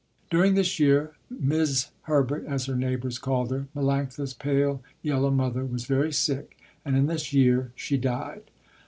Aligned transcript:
During 0.31 0.55
this 0.55 0.79
year 0.79 1.11
'Mis' 1.29 1.89
Herbert 2.05 2.43
as 2.47 2.65
her 2.65 2.75
neighbors 2.75 3.19
called 3.19 3.51
her, 3.51 3.67
Melanctha's 3.75 4.33
pale 4.33 4.81
yellow 5.03 5.29
mother 5.29 5.63
was 5.63 5.85
very 5.85 6.11
sick, 6.11 6.57
and 6.83 6.97
in 6.97 7.05
this 7.05 7.33
year 7.33 7.71
she 7.75 7.97
died. 7.97 8.49